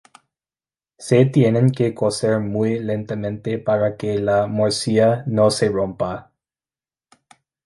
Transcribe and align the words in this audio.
Se 0.97 1.25
tienen 1.27 1.69
que 1.69 1.93
cocer 1.93 2.39
muy 2.39 2.79
lentamente 2.79 3.59
para 3.59 3.97
que 3.97 4.15
la 4.17 4.47
morcilla 4.47 5.23
no 5.27 5.51
se 5.51 5.69
rompa. 5.69 6.31